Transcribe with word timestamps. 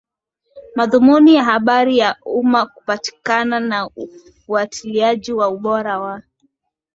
madhumuni 0.75 1.35
ya 1.35 1.43
habari 1.43 1.97
ya 1.97 2.17
ummaKupatikana 2.25 3.89
kwa 3.89 4.03
ufuatiliaji 4.05 5.33
wa 5.33 5.47
ubora 5.49 5.99
wa 5.99 6.21